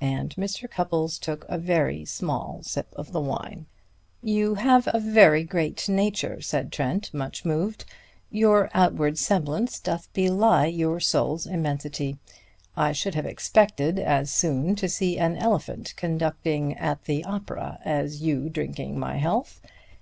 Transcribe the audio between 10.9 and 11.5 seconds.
soul's